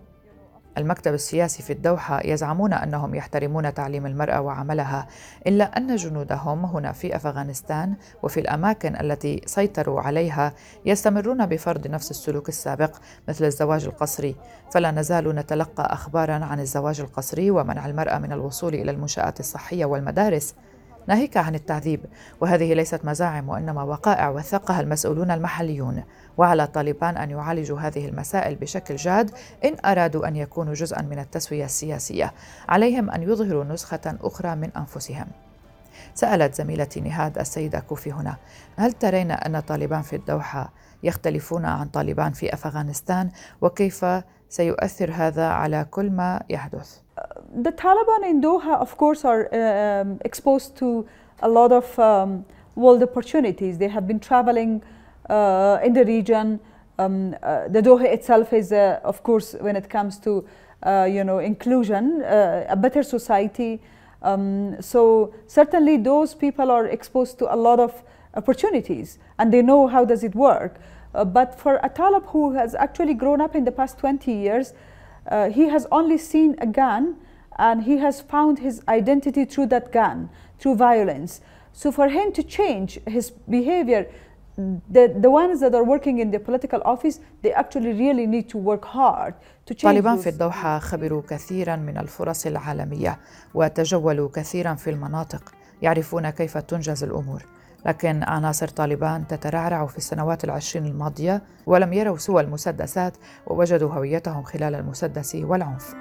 المكتب 0.77 1.13
السياسي 1.13 1.63
في 1.63 1.73
الدوحة 1.73 2.21
يزعمون 2.25 2.73
أنهم 2.73 3.15
يحترمون 3.15 3.73
تعليم 3.73 4.05
المرأة 4.05 4.41
وعملها 4.41 5.07
إلا 5.47 5.77
أن 5.77 5.95
جنودهم 5.95 6.65
هنا 6.65 6.91
في 6.91 7.15
أفغانستان 7.15 7.93
وفي 8.23 8.39
الأماكن 8.39 8.95
التي 8.95 9.41
سيطروا 9.45 10.01
عليها 10.01 10.53
يستمرون 10.85 11.45
بفرض 11.45 11.87
نفس 11.87 12.11
السلوك 12.11 12.49
السابق 12.49 12.95
مثل 13.27 13.45
الزواج 13.45 13.85
القسري 13.85 14.35
فلا 14.71 14.91
نزال 14.91 15.35
نتلقى 15.35 15.93
أخبارا 15.93 16.33
عن 16.33 16.59
الزواج 16.59 16.99
القسري 17.01 17.51
ومنع 17.51 17.85
المرأة 17.85 18.17
من 18.17 18.31
الوصول 18.31 18.73
إلى 18.73 18.91
المنشآت 18.91 19.39
الصحية 19.39 19.85
والمدارس. 19.85 20.55
ناهيك 21.07 21.37
عن 21.37 21.55
التعذيب 21.55 22.05
وهذه 22.41 22.73
ليست 22.73 23.05
مزاعم 23.05 23.49
وإنما 23.49 23.83
وقائع 23.83 24.29
وثقها 24.29 24.81
المسؤولون 24.81 25.31
المحليون. 25.31 26.03
وعلى 26.37 26.67
طالبان 26.67 27.17
أن 27.17 27.29
يعالجوا 27.29 27.79
هذه 27.79 28.07
المسائل 28.07 28.55
بشكل 28.55 28.95
جاد 28.95 29.31
إن 29.65 29.75
أرادوا 29.85 30.27
أن 30.27 30.35
يكونوا 30.35 30.73
جزءا 30.73 31.01
من 31.01 31.19
التسوية 31.19 31.65
السياسية. 31.65 32.33
عليهم 32.69 33.09
أن 33.09 33.23
يظهروا 33.23 33.63
نسخة 33.63 34.17
أخرى 34.21 34.55
من 34.55 34.69
أنفسهم. 34.77 35.27
سألت 36.13 36.55
زميلتي 36.55 37.01
نهاد 37.01 37.37
السيدة 37.37 37.79
كوفي 37.79 38.11
هنا 38.11 38.37
هل 38.77 38.93
ترين 38.93 39.31
أن 39.31 39.59
طالبان 39.59 40.01
في 40.01 40.15
الدوحة 40.15 40.73
يختلفون 41.03 41.65
عن 41.65 41.87
طالبان 41.87 42.31
في 42.31 42.53
أفغانستان؟ 42.53 43.31
وكيف 43.61 44.05
سيؤثر 44.49 45.11
هذا 45.13 45.47
على 45.47 45.85
كل 45.91 46.11
ما 46.11 46.43
يحدث؟ 46.49 46.97
The 47.53 47.71
Taliban 47.71 48.29
in 48.29 48.41
Doha, 48.41 48.79
of 48.79 48.97
course, 48.97 49.25
are 49.25 49.49
uh, 49.53 50.01
um, 50.01 50.19
exposed 50.23 50.77
to 50.77 51.07
a 51.41 51.49
lot 51.49 51.71
of 51.71 51.97
um, 51.99 52.45
world 52.75 53.03
opportunities. 53.03 53.77
They 53.77 53.89
have 53.89 54.07
been 54.07 54.19
traveling 54.19 54.81
uh, 55.29 55.79
in 55.83 55.93
the 55.93 56.05
region. 56.05 56.59
Um, 56.97 57.35
uh, 57.43 57.67
the 57.67 57.81
Doha 57.81 58.05
itself 58.05 58.53
is, 58.53 58.71
uh, 58.71 58.99
of 59.03 59.23
course, 59.23 59.55
when 59.59 59.75
it 59.75 59.89
comes 59.89 60.17
to 60.19 60.45
uh, 60.83 61.07
you 61.11 61.23
know 61.23 61.39
inclusion, 61.39 62.21
uh, 62.21 62.65
a 62.69 62.75
better 62.75 63.03
society. 63.03 63.81
Um, 64.21 64.81
so 64.81 65.33
certainly, 65.47 65.97
those 65.97 66.33
people 66.33 66.71
are 66.71 66.85
exposed 66.85 67.37
to 67.39 67.53
a 67.53 67.57
lot 67.57 67.79
of 67.79 68.03
opportunities, 68.35 69.19
and 69.37 69.53
they 69.53 69.61
know 69.61 69.87
how 69.87 70.05
does 70.05 70.23
it 70.23 70.35
work. 70.35 70.79
but 71.33 71.59
for 71.59 71.77
a 71.83 71.89
Talib 71.89 72.23
who 72.27 72.53
has 72.53 72.73
actually 72.73 73.13
grown 73.13 73.41
up 73.41 73.53
in 73.53 73.65
the 73.65 73.71
past 73.71 73.97
20 73.99 74.31
years, 74.31 74.73
he 75.51 75.67
has 75.67 75.85
only 75.91 76.17
seen 76.17 76.55
a 76.59 76.65
gun 76.65 77.17
and 77.57 77.83
he 77.83 77.97
has 77.97 78.21
found 78.21 78.59
his 78.59 78.81
identity 78.87 79.45
through 79.45 79.67
that 79.67 79.91
gun, 79.91 80.29
through 80.59 80.75
violence. 80.75 81.41
So 81.73 81.91
for 81.91 82.07
him 82.09 82.31
to 82.33 82.43
change 82.43 82.99
his 83.07 83.31
behavior, 83.49 84.07
the, 84.89 85.13
the 85.19 85.29
ones 85.29 85.59
that 85.61 85.73
are 85.73 85.83
working 85.83 86.19
in 86.19 86.31
the 86.31 86.39
political 86.39 86.81
office, 86.85 87.19
they 87.41 87.53
actually 87.53 87.93
really 87.93 88.27
need 88.27 88.49
to 88.49 88.57
work 88.57 88.85
hard 88.85 89.33
to 89.65 89.73
change 89.73 89.83
طالبان 89.83 90.17
في 90.17 90.29
الدوحة 90.29 90.79
خبروا 90.79 91.21
كثيرا 91.29 91.75
من 91.75 91.97
الفرص 91.97 92.45
العالمية 92.45 93.19
وتجولوا 93.53 94.29
كثيرا 94.33 94.73
في 94.73 94.89
المناطق 94.89 95.51
يعرفون 95.81 96.29
كيف 96.29 96.57
تنجز 96.57 97.03
الأمور. 97.03 97.45
لكن 97.85 98.23
عناصر 98.23 98.67
طالبان 98.67 99.27
تترعرع 99.27 99.85
في 99.85 99.97
السنوات 99.97 100.43
العشرين 100.43 100.85
الماضية 100.85 101.41
ولم 101.65 101.93
يروا 101.93 102.17
سوى 102.17 102.41
المسدسات 102.41 103.13
ووجدوا 103.47 103.91
هويتهم 103.91 104.43
خلال 104.43 104.75
المسدس 104.75 105.35
والعنف. 105.35 105.95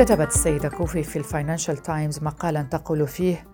كتبت 0.00 0.28
السيدة 0.28 0.68
كوفي 0.68 1.02
في 1.02 1.16
الفاينانشال 1.16 1.76
تايمز 1.76 2.22
مقالا 2.22 2.62
تقول 2.62 3.08
فيه 3.08 3.46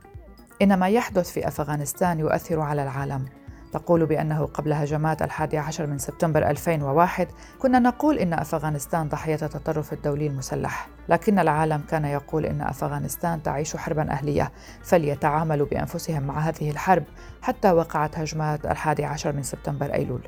إن 0.62 0.78
ما 0.78 0.88
يحدث 0.88 1.30
في 1.30 1.48
أفغانستان 1.48 2.18
يؤثر 2.20 2.60
على 2.60 2.82
العالم. 2.82 3.24
تقول 3.72 4.06
بأنه 4.06 4.44
قبل 4.44 4.72
هجمات 4.72 5.22
الحادي 5.22 5.58
عشر 5.58 5.86
من 5.86 5.98
سبتمبر 5.98 6.50
2001 6.50 7.28
كنا 7.58 7.78
نقول 7.78 8.18
إن 8.18 8.32
أفغانستان 8.32 9.08
ضحية 9.08 9.38
التطرف 9.42 9.92
الدولي 9.92 10.26
المسلح. 10.26 10.88
لكن 11.08 11.38
العالم 11.38 11.82
كان 11.88 12.04
يقول 12.04 12.46
إن 12.46 12.60
أفغانستان 12.60 13.42
تعيش 13.42 13.76
حربا 13.76 14.10
أهلية 14.10 14.52
فليتعاملوا 14.82 15.66
بأنفسهم 15.66 16.22
مع 16.22 16.38
هذه 16.38 16.70
الحرب 16.70 17.04
حتى 17.42 17.72
وقعت 17.72 18.18
هجمات 18.18 18.66
الحادي 18.66 19.04
عشر 19.04 19.32
من 19.32 19.42
سبتمبر 19.42 19.94
أيلول. 19.94 20.20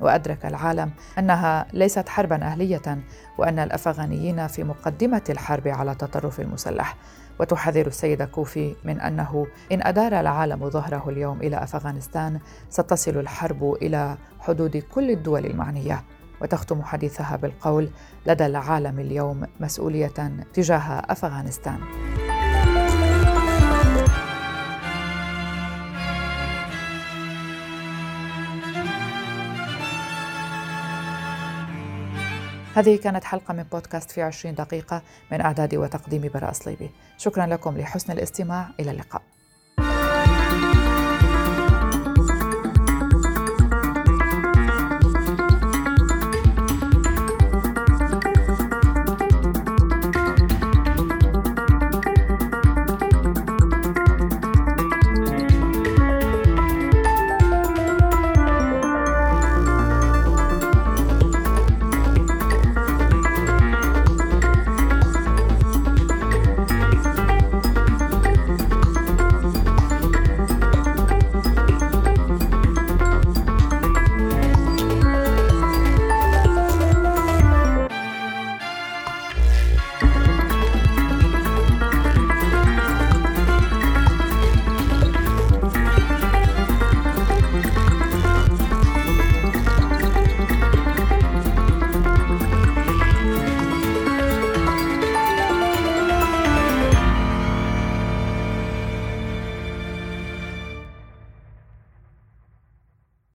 وأدرك 0.00 0.46
العالم 0.46 0.90
أنها 1.18 1.66
ليست 1.72 2.08
حربا 2.08 2.42
أهلية 2.42 2.98
وأن 3.38 3.58
الأفغانيين 3.58 4.46
في 4.46 4.64
مقدمة 4.64 5.22
الحرب 5.30 5.68
على 5.68 5.92
التطرف 5.92 6.40
المسلح. 6.40 6.96
وتحذر 7.40 7.86
السيدة 7.86 8.24
كوفي 8.24 8.74
من 8.84 9.00
أنه 9.00 9.46
إن 9.72 9.82
أدار 9.82 10.20
العالم 10.20 10.70
ظهره 10.70 11.08
اليوم 11.08 11.38
إلى 11.40 11.62
أفغانستان 11.62 12.40
ستصل 12.70 13.18
الحرب 13.18 13.72
إلى 13.82 14.16
حدود 14.40 14.76
كل 14.76 15.10
الدول 15.10 15.46
المعنية. 15.46 16.04
وتختم 16.42 16.82
حديثها 16.82 17.36
بالقول 17.36 17.90
لدى 18.26 18.46
العالم 18.46 19.00
اليوم 19.00 19.42
مسؤولية 19.60 20.44
تجاه 20.54 21.02
أفغانستان. 21.10 21.78
هذه 32.74 32.96
كانت 32.96 33.24
حلقة 33.24 33.54
من 33.54 33.62
بودكاست 33.62 34.10
في 34.10 34.22
عشرين 34.22 34.54
دقيقة 34.54 35.02
من 35.32 35.40
إعدادي 35.40 35.76
وتقديمي 35.76 36.28
براء 36.28 36.52
صليبي 36.52 36.90
شكرا 37.18 37.46
لكم 37.46 37.78
لحسن 37.78 38.12
الاستماع. 38.12 38.70
إلى 38.80 38.90
اللقاء. 38.90 39.22